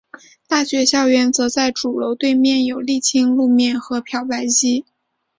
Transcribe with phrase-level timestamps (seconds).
[0.47, 4.83] 大学校园则在主楼对面有沥青路面和漂白机。